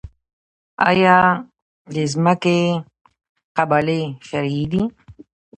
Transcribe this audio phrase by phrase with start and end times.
[0.89, 1.17] آیا
[1.95, 2.59] د ځمکې
[3.57, 4.83] قبالې شرعي دي؟